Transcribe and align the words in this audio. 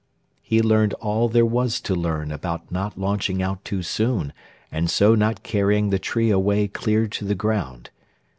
He 0.41 0.63
learned 0.63 0.95
all 0.95 1.29
there 1.29 1.45
was 1.45 1.79
To 1.81 1.93
learn 1.93 2.31
about 2.31 2.71
not 2.71 2.97
launching 2.97 3.43
out 3.43 3.63
too 3.63 3.83
soon 3.83 4.33
And 4.71 4.89
so 4.89 5.13
not 5.13 5.43
carrying 5.43 5.91
the 5.91 5.99
tree 5.99 6.31
away 6.31 6.67
Clear 6.67 7.07
to 7.09 7.23
the 7.23 7.35
ground. 7.35 7.91